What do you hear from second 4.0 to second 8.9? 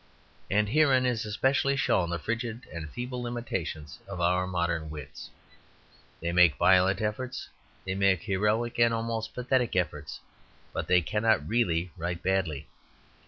of our modern wits. They make violent efforts, they make heroic